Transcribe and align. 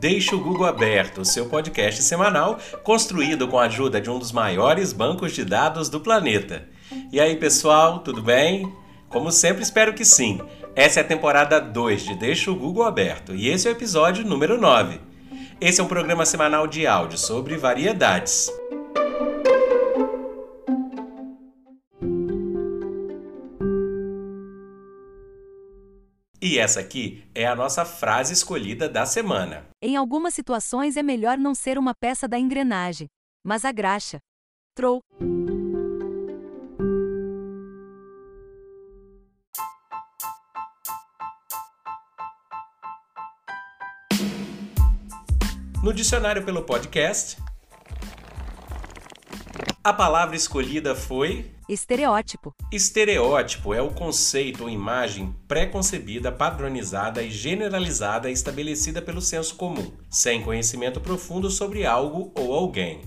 Deixe 0.00 0.32
o 0.32 0.40
Google 0.40 0.66
Aberto, 0.66 1.24
seu 1.24 1.46
podcast 1.46 2.02
semanal 2.04 2.58
construído 2.84 3.48
com 3.48 3.58
a 3.58 3.64
ajuda 3.64 4.00
de 4.00 4.08
um 4.08 4.16
dos 4.16 4.30
maiores 4.30 4.92
bancos 4.92 5.32
de 5.32 5.44
dados 5.44 5.88
do 5.88 5.98
planeta. 5.98 6.68
E 7.12 7.18
aí, 7.18 7.34
pessoal, 7.34 7.98
tudo 7.98 8.22
bem? 8.22 8.72
Como 9.08 9.32
sempre, 9.32 9.62
espero 9.62 9.92
que 9.92 10.04
sim. 10.04 10.40
Essa 10.76 11.00
é 11.00 11.02
a 11.02 11.06
temporada 11.06 11.60
2 11.60 12.02
de 12.02 12.14
Deixa 12.14 12.48
o 12.48 12.54
Google 12.54 12.84
Aberto 12.84 13.34
e 13.34 13.48
esse 13.48 13.66
é 13.66 13.72
o 13.72 13.74
episódio 13.74 14.24
número 14.24 14.56
9. 14.56 15.00
Esse 15.60 15.80
é 15.80 15.84
um 15.84 15.88
programa 15.88 16.24
semanal 16.24 16.68
de 16.68 16.86
áudio 16.86 17.18
sobre 17.18 17.56
variedades. 17.56 18.48
E 26.50 26.58
essa 26.58 26.80
aqui 26.80 27.22
é 27.34 27.46
a 27.46 27.54
nossa 27.54 27.84
frase 27.84 28.32
escolhida 28.32 28.88
da 28.88 29.04
semana. 29.04 29.66
Em 29.82 29.96
algumas 29.96 30.32
situações 30.32 30.96
é 30.96 31.02
melhor 31.02 31.36
não 31.36 31.54
ser 31.54 31.76
uma 31.76 31.92
peça 31.94 32.26
da 32.26 32.38
engrenagem, 32.38 33.06
mas 33.44 33.66
a 33.66 33.70
graxa. 33.70 34.18
Trou. 34.74 35.02
No 45.82 45.92
dicionário 45.92 46.42
pelo 46.46 46.62
podcast, 46.62 47.36
a 49.82 49.92
palavra 49.92 50.36
escolhida 50.36 50.94
foi 50.94 51.50
Estereótipo. 51.68 52.54
Estereótipo 52.72 53.74
é 53.74 53.82
o 53.82 53.90
conceito 53.90 54.64
ou 54.64 54.70
imagem 54.70 55.34
pré-concebida, 55.46 56.32
padronizada 56.32 57.22
e 57.22 57.30
generalizada 57.30 58.30
estabelecida 58.30 59.02
pelo 59.02 59.20
senso 59.20 59.54
comum, 59.54 59.92
sem 60.08 60.42
conhecimento 60.42 60.98
profundo 60.98 61.50
sobre 61.50 61.84
algo 61.84 62.32
ou 62.34 62.54
alguém. 62.54 63.02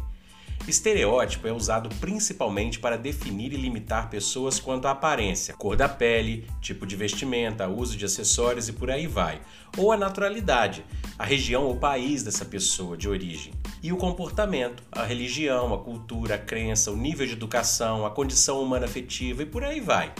Estereótipo 0.67 1.48
é 1.48 1.52
usado 1.52 1.90
principalmente 2.00 2.80
para 2.80 2.98
definir 2.98 3.52
e 3.52 3.58
limitar 3.58 4.09
pessoas 4.09 4.59
quanto 4.59 4.88
à 4.88 4.92
aparência, 4.92 5.56
cor 5.56 5.76
da 5.76 5.90
pele, 5.90 6.48
tipo 6.62 6.86
de 6.86 6.95
vestimenta, 6.95 7.67
uso 7.67 7.98
de 7.98 8.06
acessórios 8.06 8.70
e 8.70 8.73
por 8.73 8.92
aí 8.92 9.08
vai, 9.08 9.42
ou 9.76 9.92
a 9.92 9.98
naturalidade, 9.98 10.86
a 11.17 11.26
região 11.26 11.64
ou 11.64 11.78
país 11.78 12.22
dessa 12.22 12.45
pessoa 12.45 12.95
de 12.95 13.09
origem, 13.09 13.54
e 13.82 13.92
o 13.92 13.98
comportamento, 13.98 14.84
a 14.92 15.04
religião, 15.04 15.73
a 15.73 15.80
cultura, 15.80 16.36
a 16.36 16.38
crença, 16.38 16.92
o 16.92 16.95
nível 16.95 17.26
de 17.26 17.34
educação, 17.34 18.06
a 18.06 18.12
condição 18.12 18.62
humana 18.62 18.86
afetiva 18.86 19.42
e 19.42 19.48
por 19.48 19.64
aí 19.64 19.80
vai. 19.80 20.14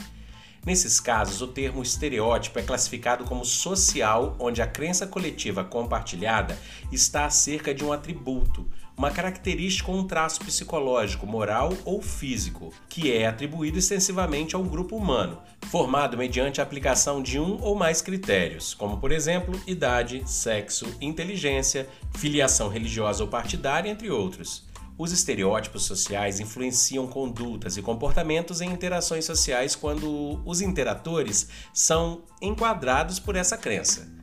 Nesses 0.66 1.00
casos, 1.00 1.42
o 1.42 1.48
termo 1.48 1.82
estereótipo 1.82 2.60
é 2.60 2.62
classificado 2.62 3.24
como 3.24 3.44
social, 3.44 4.36
onde 4.38 4.62
a 4.62 4.68
crença 4.68 5.08
coletiva 5.08 5.64
compartilhada 5.64 6.56
está 6.92 7.26
acerca 7.26 7.74
de 7.74 7.84
um 7.84 7.92
atributo, 7.92 8.68
uma 8.98 9.12
característica 9.12 9.90
ou 9.90 9.98
um 9.98 10.08
traço 10.08 10.42
psicológico, 10.42 11.26
moral 11.26 11.74
ou 11.86 12.02
físico, 12.02 12.74
que 12.90 13.12
é 13.12 13.28
atribuído 13.28 13.80
extensivamente 13.80 14.56
a 14.56 14.60
um 14.60 14.68
grupo 14.68 14.96
humano, 14.96 15.40
formado 15.68 16.18
mediante 16.18 16.60
a 16.60 16.64
aplicação 16.64 17.22
de 17.22 17.40
um 17.40 17.62
ou 17.62 17.76
mais 17.76 18.02
critérios, 18.02 18.74
como 18.74 18.98
por 18.98 19.12
exemplo, 19.12 19.60
idade, 19.66 20.24
sexo, 20.26 20.86
inteligência, 21.02 21.88
filiação 22.16 22.68
religiosa 22.68 23.24
ou 23.24 23.30
partidária, 23.30 23.90
entre 23.90 24.10
outros. 24.10 24.70
Os 24.98 25.12
estereótipos 25.12 25.86
sociais 25.86 26.40
influenciam 26.40 27.08
condutas 27.08 27.76
e 27.76 27.82
comportamentos 27.82 28.62
em 28.62 28.70
interações 28.70 29.26
sociais 29.26 29.76
quando 29.76 30.40
os 30.46 30.62
interatores 30.62 31.50
são 31.74 32.22
enquadrados 32.40 33.20
por 33.20 33.36
essa 33.36 33.58
crença. 33.58 34.21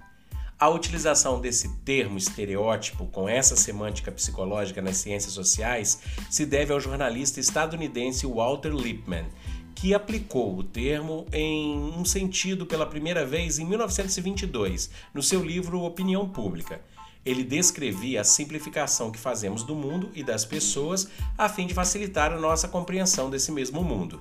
A 0.61 0.69
utilização 0.69 1.41
desse 1.41 1.69
termo 1.85 2.19
estereótipo 2.19 3.07
com 3.07 3.29
essa 3.29 3.55
semântica 3.55 4.11
psicológica 4.11 4.83
nas 4.83 4.97
ciências 4.97 5.33
sociais 5.33 6.01
se 6.29 6.45
deve 6.45 6.73
ao 6.73 6.81
jornalista 6.81 7.39
estadunidense 7.39 8.27
Walter 8.27 8.73
Lippmann, 8.75 9.27
que 9.73 9.95
aplicou 9.95 10.59
o 10.59 10.65
termo 10.65 11.27
em 11.33 11.79
um 11.97 12.05
sentido 12.05 12.67
pela 12.67 12.85
primeira 12.85 13.25
vez 13.25 13.61
em 13.61 13.65
1922, 13.65 14.91
no 15.15 15.23
seu 15.23 15.45
livro 15.45 15.83
Opinião 15.83 16.29
Pública. 16.29 16.81
Ele 17.25 17.45
descrevia 17.45 18.23
a 18.23 18.25
simplificação 18.25 19.13
que 19.13 19.19
fazemos 19.19 19.63
do 19.63 19.77
mundo 19.77 20.11
e 20.13 20.25
das 20.25 20.45
pessoas 20.45 21.09
a 21.37 21.49
fim 21.49 21.69
de 21.69 21.75
facilitar 21.75 22.33
a 22.33 22.41
nossa 22.41 22.67
compreensão 22.67 23.31
desse 23.31 23.53
mesmo 23.53 23.85
mundo. 23.85 24.21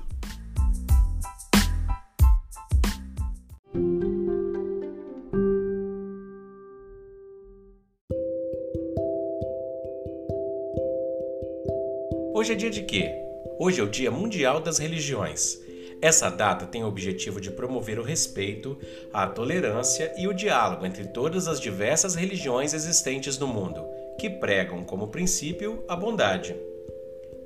Hoje 12.38 12.54
é 12.54 12.56
dia 12.56 12.70
de 12.70 12.84
quê? 12.84 13.12
Hoje 13.58 13.82
é 13.82 13.84
o 13.84 13.90
Dia 13.90 14.12
Mundial 14.12 14.60
das 14.62 14.78
Religiões. 14.78 15.60
Essa 16.00 16.30
data 16.30 16.68
tem 16.68 16.84
o 16.84 16.88
objetivo 16.88 17.42
de 17.42 17.50
promover 17.50 17.98
o 17.98 18.04
respeito, 18.04 18.78
a 19.12 19.26
tolerância 19.26 20.14
e 20.20 20.28
o 20.28 20.34
diálogo 20.36 20.86
entre 20.86 21.06
todas 21.06 21.48
as 21.48 21.60
diversas 21.60 22.14
religiões 22.14 22.76
existentes 22.76 23.40
no 23.40 23.48
mundo, 23.48 23.84
que 24.20 24.30
pregam 24.30 24.84
como 24.84 25.08
princípio 25.08 25.84
a 25.88 25.96
bondade. 25.96 26.56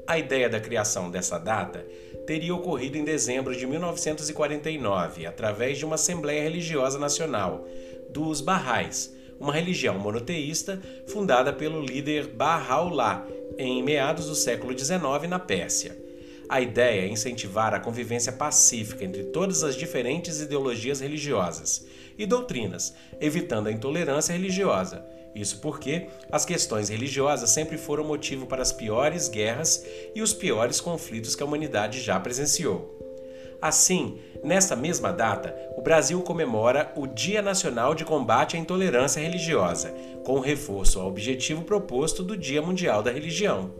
A 0.05 0.19
ideia 0.19 0.49
da 0.49 0.59
criação 0.59 1.09
dessa 1.09 1.37
data 1.37 1.87
teria 2.27 2.53
ocorrido 2.53 2.97
em 2.97 3.05
dezembro 3.05 3.55
de 3.55 3.65
1949, 3.65 5.25
através 5.25 5.77
de 5.77 5.85
uma 5.85 5.95
Assembleia 5.95 6.43
Religiosa 6.43 6.99
Nacional, 6.99 7.65
dos 8.09 8.41
Bahá'ís, 8.41 9.09
uma 9.41 9.51
religião 9.51 9.97
monoteísta 9.97 10.79
fundada 11.07 11.51
pelo 11.51 11.81
líder 11.81 12.27
Bahá'u'lláh 12.27 13.25
em 13.57 13.81
meados 13.81 14.27
do 14.27 14.35
século 14.35 14.77
XIX 14.77 15.27
na 15.27 15.39
Pérsia. 15.39 15.97
A 16.47 16.61
ideia 16.61 17.01
é 17.01 17.07
incentivar 17.07 17.73
a 17.73 17.79
convivência 17.79 18.31
pacífica 18.31 19.03
entre 19.03 19.23
todas 19.23 19.63
as 19.63 19.75
diferentes 19.75 20.39
ideologias 20.39 20.99
religiosas 20.99 21.85
e 22.17 22.25
doutrinas, 22.25 22.93
evitando 23.19 23.67
a 23.67 23.71
intolerância 23.71 24.33
religiosa. 24.33 25.03
Isso 25.33 25.59
porque 25.59 26.07
as 26.31 26.45
questões 26.45 26.89
religiosas 26.89 27.49
sempre 27.49 27.77
foram 27.77 28.03
motivo 28.03 28.45
para 28.45 28.61
as 28.61 28.71
piores 28.71 29.27
guerras 29.27 29.83
e 30.13 30.21
os 30.21 30.33
piores 30.33 30.79
conflitos 30.79 31.35
que 31.35 31.41
a 31.41 31.45
humanidade 31.45 32.01
já 32.01 32.19
presenciou. 32.19 33.10
Assim, 33.61 34.17
nesta 34.43 34.75
mesma 34.75 35.11
data, 35.13 35.55
o 35.77 35.83
Brasil 35.83 36.19
comemora 36.21 36.91
o 36.95 37.05
Dia 37.05 37.43
Nacional 37.43 37.93
de 37.93 38.03
Combate 38.03 38.57
à 38.57 38.59
Intolerância 38.59 39.21
Religiosa, 39.21 39.93
com 40.25 40.39
reforço 40.39 40.99
ao 40.99 41.07
objetivo 41.07 41.61
proposto 41.61 42.23
do 42.23 42.35
Dia 42.35 42.59
Mundial 42.59 43.03
da 43.03 43.11
Religião. 43.11 43.71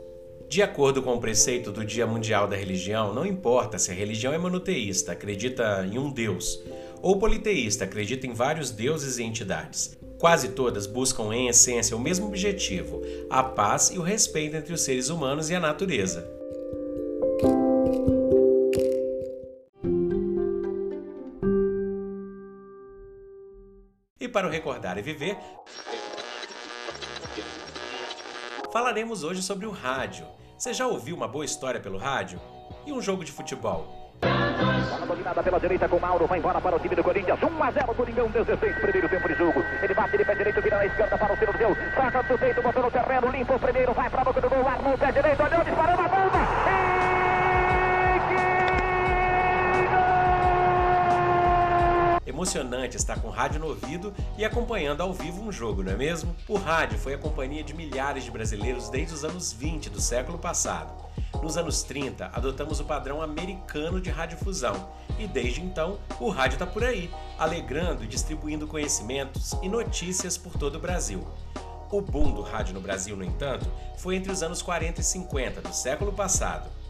De 0.47 0.61
acordo 0.61 1.01
com 1.01 1.15
o 1.15 1.19
preceito 1.19 1.71
do 1.71 1.83
Dia 1.83 2.05
Mundial 2.05 2.47
da 2.47 2.55
Religião, 2.55 3.11
não 3.11 3.25
importa 3.25 3.79
se 3.79 3.89
a 3.89 3.93
religião 3.93 4.33
é 4.33 4.37
monoteísta, 4.37 5.13
acredita 5.13 5.87
em 5.91 5.97
um 5.97 6.11
Deus, 6.11 6.61
ou 7.01 7.17
politeísta, 7.17 7.85
acredita 7.85 8.27
em 8.27 8.33
vários 8.33 8.69
deuses 8.69 9.17
e 9.17 9.23
entidades. 9.23 9.97
Quase 10.19 10.49
todas 10.49 10.85
buscam 10.85 11.33
em 11.33 11.47
essência 11.47 11.97
o 11.97 11.99
mesmo 11.99 12.27
objetivo: 12.27 13.01
a 13.29 13.41
paz 13.41 13.89
e 13.89 13.97
o 13.97 14.03
respeito 14.03 14.55
entre 14.55 14.73
os 14.73 14.81
seres 14.81 15.09
humanos 15.09 15.49
e 15.49 15.55
a 15.55 15.59
natureza. 15.59 16.40
Para 24.31 24.47
o 24.47 24.49
Recordar 24.49 24.97
e 24.97 25.01
Viver, 25.01 25.37
falaremos 28.71 29.23
hoje 29.23 29.43
sobre 29.43 29.65
o 29.65 29.71
rádio. 29.71 30.25
Você 30.57 30.73
já 30.73 30.87
ouviu 30.87 31.15
uma 31.15 31.27
boa 31.27 31.43
história 31.43 31.79
pelo 31.79 31.97
rádio? 31.97 32.39
E 32.85 32.93
um 32.93 33.01
jogo 33.01 33.23
de 33.23 33.31
futebol? 33.31 34.13
Bola 34.21 35.05
dominada 35.05 35.43
pela 35.43 35.59
direita 35.59 35.89
com 35.89 35.99
Mauro, 35.99 36.27
vai 36.27 36.39
embora 36.39 36.61
para 36.61 36.75
o 36.75 36.79
time 36.79 36.95
do 36.95 37.03
Corinthians. 37.03 37.39
1 37.41 37.63
a 37.63 37.71
0 37.71 37.95
Coringão, 37.95 38.29
16, 38.29 38.75
primeiro 38.75 39.09
tempo 39.09 39.27
de 39.27 39.35
jogo. 39.35 39.63
Ele 39.81 39.93
bate 39.93 40.17
de 40.17 40.25
pé 40.25 40.35
direito, 40.35 40.61
vira 40.61 40.77
na 40.77 40.85
esquerda 40.85 41.17
para 41.17 41.33
o 41.33 41.37
Ciro 41.37 41.57
Deu. 41.57 41.75
Saca 41.95 42.23
do 42.23 42.37
peito, 42.37 42.61
botou 42.61 42.83
no 42.83 42.91
terreno, 42.91 43.31
limpa 43.31 43.55
o 43.55 43.59
primeiro, 43.59 43.93
vai 43.93 44.09
para 44.09 44.21
a 44.21 44.23
boca 44.23 44.41
do 44.41 44.49
gol, 44.49 44.67
armou 44.67 44.93
o 44.93 44.97
pé 44.97 45.11
direito, 45.11 45.43
olhou, 45.43 45.63
disparou 45.63 46.05
a 46.05 46.09
Emocionante 52.41 52.97
estar 52.97 53.21
com 53.21 53.29
rádio 53.29 53.59
no 53.59 53.67
ouvido 53.67 54.11
e 54.35 54.43
acompanhando 54.43 55.01
ao 55.01 55.13
vivo 55.13 55.43
um 55.43 55.51
jogo, 55.51 55.83
não 55.83 55.91
é 55.91 55.95
mesmo? 55.95 56.35
O 56.47 56.57
rádio 56.57 56.97
foi 56.97 57.13
a 57.13 57.17
companhia 57.19 57.63
de 57.63 57.71
milhares 57.71 58.23
de 58.23 58.31
brasileiros 58.31 58.89
desde 58.89 59.13
os 59.13 59.23
anos 59.23 59.53
20 59.53 59.91
do 59.91 60.01
século 60.01 60.39
passado. 60.39 60.91
Nos 61.43 61.55
anos 61.55 61.83
30, 61.83 62.31
adotamos 62.33 62.79
o 62.79 62.83
padrão 62.83 63.21
americano 63.21 64.01
de 64.01 64.09
radiodifusão 64.09 64.89
e 65.19 65.27
desde 65.27 65.61
então 65.61 65.99
o 66.19 66.29
rádio 66.29 66.55
está 66.55 66.65
por 66.65 66.83
aí, 66.83 67.11
alegrando 67.37 68.03
e 68.03 68.07
distribuindo 68.07 68.65
conhecimentos 68.65 69.53
e 69.61 69.69
notícias 69.69 70.35
por 70.35 70.53
todo 70.53 70.77
o 70.77 70.81
Brasil. 70.81 71.23
O 71.91 72.01
boom 72.01 72.33
do 72.33 72.41
rádio 72.41 72.73
no 72.73 72.81
Brasil, 72.81 73.15
no 73.15 73.23
entanto, 73.23 73.71
foi 73.97 74.15
entre 74.15 74.31
os 74.31 74.41
anos 74.41 74.63
40 74.63 74.99
e 74.99 75.03
50 75.03 75.61
do 75.61 75.73
século 75.75 76.11
passado. 76.11 76.80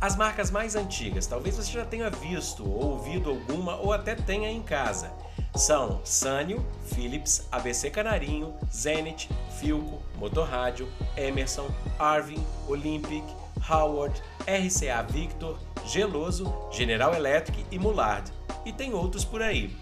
As 0.00 0.16
marcas 0.16 0.50
mais 0.50 0.74
antigas, 0.76 1.26
talvez 1.26 1.56
você 1.56 1.72
já 1.72 1.84
tenha 1.84 2.08
visto 2.08 2.66
ou 2.66 2.92
ouvido 2.92 3.28
alguma 3.28 3.76
ou 3.76 3.92
até 3.92 4.14
tenha 4.14 4.50
em 4.50 4.62
casa. 4.62 5.12
são 5.54 6.00
Sânio, 6.04 6.64
Philips, 6.86 7.46
ABC 7.52 7.90
Canarinho, 7.90 8.54
Zenit, 8.72 9.28
Filco, 9.58 10.00
Motorrádio, 10.16 10.88
Emerson, 11.18 11.68
Arvin, 11.98 12.42
Olympic, 12.66 13.24
Howard, 13.68 14.22
RCA 14.46 15.02
Victor, 15.02 15.58
Geloso, 15.84 16.50
General 16.72 17.14
Electric 17.14 17.66
e 17.70 17.78
Mulard. 17.78 18.32
E 18.64 18.72
tem 18.72 18.94
outros 18.94 19.22
por 19.22 19.42
aí. 19.42 19.76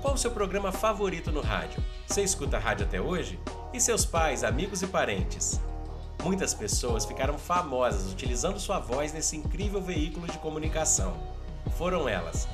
Qual 0.00 0.14
o 0.14 0.18
seu 0.18 0.30
programa 0.30 0.72
favorito 0.72 1.30
no 1.30 1.42
rádio? 1.42 1.82
Você 2.06 2.22
escuta 2.22 2.58
rádio 2.58 2.86
até 2.86 3.02
hoje? 3.02 3.38
E 3.70 3.78
seus 3.78 4.06
pais, 4.06 4.44
amigos 4.44 4.80
e 4.80 4.86
parentes? 4.86 5.60
Muitas 6.22 6.54
pessoas 6.54 7.04
ficaram 7.04 7.36
famosas 7.36 8.12
utilizando 8.12 8.60
sua 8.60 8.78
voz 8.78 9.12
nesse 9.12 9.36
incrível 9.36 9.80
veículo 9.82 10.26
de 10.28 10.38
comunicação. 10.38 11.16
Foram 11.76 12.08
elas 12.08 12.46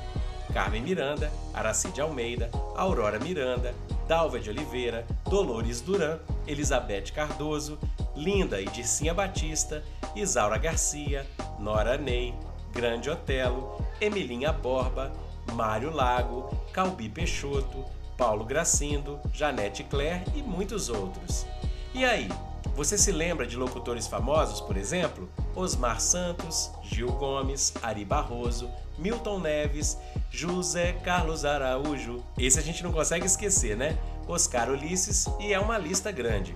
Carmen 0.51 0.81
Miranda, 0.81 1.31
Aracide 1.53 2.01
Almeida, 2.01 2.49
Aurora 2.75 3.19
Miranda, 3.19 3.75
Dalva 4.07 4.39
de 4.39 4.49
Oliveira, 4.49 5.05
Dolores 5.29 5.81
Duran, 5.81 6.17
Elizabeth 6.47 7.11
Cardoso, 7.13 7.77
Linda 8.15 8.59
e 8.59 8.65
Dircinha 8.65 9.13
Batista, 9.13 9.83
Isaura 10.15 10.57
Garcia, 10.57 11.27
Nora 11.59 11.97
Ney, 11.97 12.33
Grande 12.73 13.09
Otelo, 13.09 13.85
Emilinha 14.01 14.51
Borba, 14.51 15.13
Mário 15.53 15.91
Lago, 15.91 16.49
Calbi 16.73 17.07
Peixoto, 17.07 17.85
Paulo 18.17 18.43
Gracindo, 18.43 19.19
Janete 19.31 19.83
Claire 19.83 20.23
e 20.35 20.41
muitos 20.41 20.89
outros. 20.89 21.45
E 21.93 22.03
aí, 22.03 22.27
você 22.75 22.97
se 22.97 23.11
lembra 23.11 23.45
de 23.45 23.57
locutores 23.57 24.07
famosos, 24.07 24.61
por 24.61 24.77
exemplo? 24.77 25.29
Osmar 25.55 25.99
Santos, 25.99 26.71
Gil 26.83 27.11
Gomes, 27.11 27.73
Ari 27.81 28.05
Barroso, 28.05 28.69
Milton 28.97 29.39
Neves, 29.39 29.97
José 30.29 30.93
Carlos 30.93 31.45
Araújo. 31.45 32.23
Esse 32.37 32.59
a 32.59 32.61
gente 32.61 32.83
não 32.83 32.91
consegue 32.91 33.25
esquecer, 33.25 33.75
né? 33.75 33.97
Oscar 34.27 34.69
Ulisses 34.69 35.25
e 35.39 35.53
é 35.53 35.59
uma 35.59 35.77
lista 35.77 36.11
grande. 36.11 36.55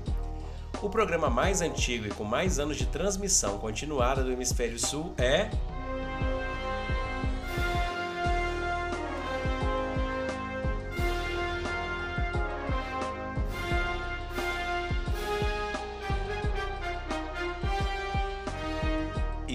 O 0.81 0.89
programa 0.89 1.29
mais 1.29 1.61
antigo 1.61 2.07
e 2.07 2.09
com 2.09 2.23
mais 2.23 2.59
anos 2.59 2.77
de 2.77 2.85
transmissão 2.85 3.57
continuada 3.57 4.23
do 4.23 4.31
Hemisfério 4.31 4.77
Sul 4.77 5.13
é 5.17 5.49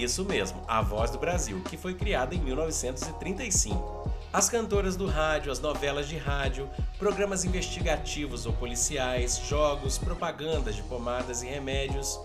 Isso 0.09 0.25
mesmo, 0.25 0.59
A 0.67 0.81
Voz 0.81 1.11
do 1.11 1.19
Brasil, 1.19 1.61
que 1.69 1.77
foi 1.77 1.93
criada 1.93 2.33
em 2.33 2.39
1935. 2.39 4.11
As 4.33 4.49
cantoras 4.49 4.95
do 4.95 5.05
rádio, 5.05 5.51
as 5.51 5.59
novelas 5.59 6.07
de 6.07 6.17
rádio, 6.17 6.67
programas 6.97 7.45
investigativos 7.45 8.47
ou 8.47 8.53
policiais, 8.53 9.39
jogos, 9.47 9.99
propagandas 9.99 10.75
de 10.75 10.81
pomadas 10.81 11.43
e 11.43 11.45
remédios, 11.45 12.19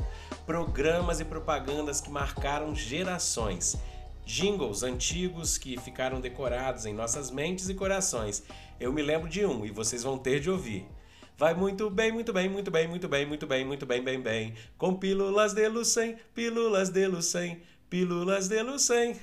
programas 0.47 1.21
e 1.21 1.27
propagandas 1.27 2.01
que 2.01 2.11
marcaram 2.11 2.75
gerações, 2.75 3.77
jingles 4.25 4.83
antigos 4.83 5.59
que 5.59 5.79
ficaram 5.79 6.23
decorados 6.23 6.87
em 6.87 6.95
nossas 6.95 7.31
mentes 7.31 7.69
e 7.69 7.75
corações. 7.75 8.43
Eu 8.81 8.95
me 8.95 9.03
lembro 9.03 9.29
de 9.29 9.45
um 9.45 9.67
e 9.67 9.71
vocês 9.71 10.03
vão 10.03 10.17
ter 10.17 10.41
de 10.41 10.51
ouvir. 10.51 10.89
Vai 11.37 11.53
muito 11.53 11.91
bem, 11.91 12.13
muito 12.13 12.33
bem, 12.33 12.49
muito 12.49 12.71
bem, 12.71 12.87
muito 12.87 13.09
bem, 13.09 13.27
muito 13.27 13.45
bem, 13.45 13.65
muito 13.65 13.85
bem, 13.85 14.03
bem, 14.03 14.21
bem. 14.21 14.55
Com 14.79 14.95
pílulas 14.95 15.53
de 15.53 15.69
Lucem, 15.69 16.17
pílulas 16.33 16.91
de 16.91 17.09
Lucem. 17.09 17.61
Pílulas 17.89 18.49
de 18.49 18.63
Lucem. 18.63 19.21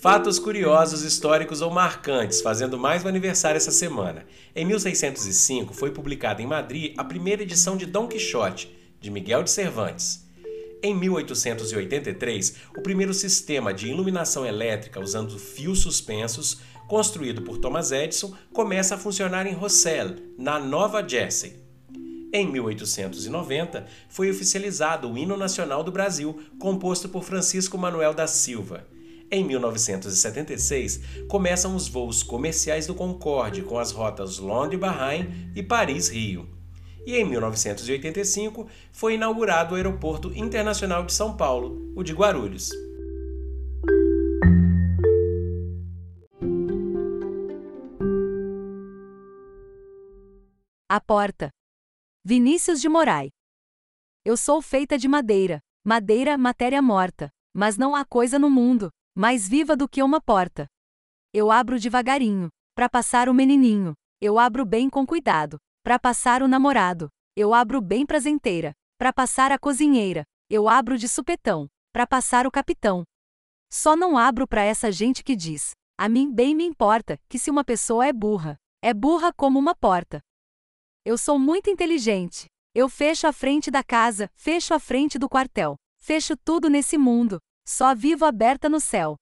Fatos 0.00 0.38
curiosos, 0.38 1.02
históricos 1.02 1.60
ou 1.60 1.72
marcantes, 1.72 2.40
fazendo 2.40 2.78
mais 2.78 3.04
um 3.04 3.08
aniversário 3.08 3.56
essa 3.56 3.72
semana. 3.72 4.24
Em 4.54 4.64
1605 4.64 5.74
foi 5.74 5.90
publicada 5.90 6.40
em 6.40 6.46
Madrid 6.46 6.94
a 6.96 7.02
primeira 7.02 7.42
edição 7.42 7.76
de 7.76 7.84
Dom 7.84 8.06
Quixote, 8.06 8.72
de 9.00 9.10
Miguel 9.10 9.42
de 9.42 9.50
Cervantes. 9.50 10.27
Em 10.80 10.94
1883, 10.94 12.54
o 12.76 12.82
primeiro 12.82 13.12
sistema 13.12 13.74
de 13.74 13.88
iluminação 13.88 14.46
elétrica 14.46 15.00
usando 15.00 15.36
fios 15.36 15.80
suspensos, 15.80 16.60
construído 16.86 17.42
por 17.42 17.58
Thomas 17.58 17.90
Edison, 17.90 18.32
começa 18.52 18.94
a 18.94 18.98
funcionar 18.98 19.44
em 19.46 19.54
Rossell, 19.54 20.14
na 20.38 20.60
Nova 20.60 21.06
Jersey. 21.06 21.56
Em 22.32 22.46
1890, 22.46 23.86
foi 24.08 24.30
oficializado 24.30 25.10
o 25.10 25.18
Hino 25.18 25.36
Nacional 25.36 25.82
do 25.82 25.90
Brasil, 25.90 26.40
composto 26.60 27.08
por 27.08 27.24
Francisco 27.24 27.76
Manuel 27.76 28.14
da 28.14 28.28
Silva. 28.28 28.86
Em 29.32 29.42
1976, 29.42 31.00
começam 31.26 31.74
os 31.74 31.88
voos 31.88 32.22
comerciais 32.22 32.86
do 32.86 32.94
Concorde 32.94 33.62
com 33.62 33.80
as 33.80 33.90
rotas 33.90 34.38
Londres-Bahrein 34.38 35.50
e 35.56 35.62
Paris-Rio 35.62 36.57
e 37.08 37.16
em 37.16 37.24
1985 37.24 38.68
foi 38.92 39.14
inaugurado 39.14 39.72
o 39.72 39.76
Aeroporto 39.76 40.30
Internacional 40.36 41.06
de 41.06 41.14
São 41.14 41.34
Paulo, 41.34 41.90
o 41.96 42.02
de 42.02 42.12
Guarulhos. 42.12 42.68
A 50.86 51.00
porta. 51.00 51.48
Vinícius 52.22 52.78
de 52.78 52.90
Moraes. 52.90 53.30
Eu 54.22 54.36
sou 54.36 54.60
feita 54.60 54.98
de 54.98 55.08
madeira, 55.08 55.60
madeira, 55.82 56.36
matéria 56.36 56.82
morta, 56.82 57.30
mas 57.54 57.78
não 57.78 57.96
há 57.96 58.04
coisa 58.04 58.38
no 58.38 58.50
mundo 58.50 58.90
mais 59.16 59.48
viva 59.48 59.74
do 59.74 59.88
que 59.88 60.02
uma 60.02 60.20
porta. 60.20 60.66
Eu 61.32 61.50
abro 61.50 61.80
devagarinho, 61.80 62.50
para 62.74 62.86
passar 62.86 63.30
o 63.30 63.34
menininho. 63.34 63.94
Eu 64.20 64.38
abro 64.38 64.66
bem 64.66 64.90
com 64.90 65.06
cuidado, 65.06 65.58
para 65.88 65.98
passar 65.98 66.42
o 66.42 66.48
namorado, 66.48 67.08
eu 67.34 67.54
abro 67.54 67.80
bem 67.80 68.04
prazenteira. 68.04 68.74
Para 68.98 69.10
passar 69.10 69.50
a 69.50 69.58
cozinheira, 69.58 70.22
eu 70.50 70.68
abro 70.68 70.98
de 70.98 71.08
supetão. 71.08 71.66
Para 71.94 72.06
passar 72.06 72.46
o 72.46 72.50
capitão. 72.50 73.04
Só 73.72 73.96
não 73.96 74.18
abro 74.18 74.46
para 74.46 74.62
essa 74.62 74.92
gente 74.92 75.24
que 75.24 75.34
diz: 75.34 75.70
a 75.96 76.06
mim 76.06 76.30
bem 76.30 76.54
me 76.54 76.62
importa 76.62 77.18
que 77.26 77.38
se 77.38 77.50
uma 77.50 77.64
pessoa 77.64 78.06
é 78.06 78.12
burra, 78.12 78.58
é 78.82 78.92
burra 78.92 79.32
como 79.32 79.58
uma 79.58 79.74
porta. 79.74 80.20
Eu 81.06 81.16
sou 81.16 81.38
muito 81.38 81.70
inteligente. 81.70 82.44
Eu 82.74 82.90
fecho 82.90 83.26
a 83.26 83.32
frente 83.32 83.70
da 83.70 83.82
casa, 83.82 84.28
fecho 84.34 84.74
a 84.74 84.78
frente 84.78 85.18
do 85.18 85.26
quartel, 85.26 85.74
fecho 85.98 86.36
tudo 86.36 86.68
nesse 86.68 86.98
mundo. 86.98 87.38
Só 87.66 87.94
vivo 87.94 88.26
aberta 88.26 88.68
no 88.68 88.78
céu. 88.78 89.16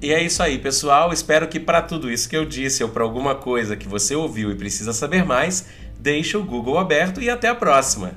E 0.00 0.12
é 0.12 0.22
isso 0.22 0.42
aí, 0.42 0.58
pessoal. 0.58 1.12
Espero 1.12 1.48
que 1.48 1.58
para 1.58 1.82
tudo 1.82 2.10
isso 2.10 2.28
que 2.28 2.36
eu 2.36 2.44
disse 2.44 2.84
ou 2.84 2.88
para 2.88 3.02
alguma 3.02 3.34
coisa 3.34 3.76
que 3.76 3.88
você 3.88 4.14
ouviu 4.14 4.50
e 4.50 4.54
precisa 4.54 4.92
saber 4.92 5.24
mais, 5.24 5.66
deixe 5.98 6.36
o 6.36 6.44
Google 6.44 6.78
aberto 6.78 7.20
e 7.20 7.28
até 7.28 7.48
a 7.48 7.54
próxima. 7.54 8.12